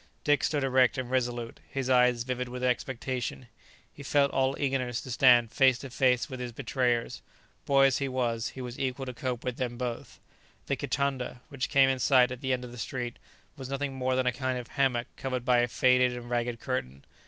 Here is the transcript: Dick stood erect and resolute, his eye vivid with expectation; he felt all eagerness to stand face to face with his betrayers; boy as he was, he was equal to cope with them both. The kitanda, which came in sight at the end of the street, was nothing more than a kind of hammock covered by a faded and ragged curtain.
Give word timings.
Dick 0.23 0.43
stood 0.43 0.63
erect 0.63 0.97
and 0.97 1.11
resolute, 1.11 1.59
his 1.69 1.87
eye 1.87 2.11
vivid 2.11 2.49
with 2.49 2.63
expectation; 2.63 3.45
he 3.93 4.01
felt 4.01 4.31
all 4.31 4.59
eagerness 4.59 4.99
to 5.01 5.11
stand 5.11 5.51
face 5.51 5.77
to 5.77 5.91
face 5.91 6.27
with 6.27 6.39
his 6.39 6.51
betrayers; 6.51 7.21
boy 7.67 7.85
as 7.85 7.99
he 7.99 8.07
was, 8.09 8.47
he 8.57 8.61
was 8.61 8.79
equal 8.79 9.05
to 9.05 9.13
cope 9.13 9.43
with 9.43 9.57
them 9.57 9.77
both. 9.77 10.19
The 10.65 10.75
kitanda, 10.75 11.41
which 11.49 11.69
came 11.69 11.87
in 11.87 11.99
sight 11.99 12.31
at 12.31 12.41
the 12.41 12.51
end 12.51 12.65
of 12.65 12.71
the 12.71 12.79
street, 12.79 13.19
was 13.55 13.69
nothing 13.69 13.93
more 13.93 14.15
than 14.15 14.25
a 14.25 14.31
kind 14.33 14.57
of 14.57 14.69
hammock 14.69 15.05
covered 15.17 15.45
by 15.45 15.59
a 15.59 15.67
faded 15.67 16.17
and 16.17 16.31
ragged 16.31 16.59
curtain. 16.59 17.05